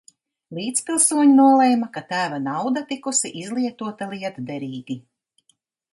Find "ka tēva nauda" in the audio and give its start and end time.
1.99-2.85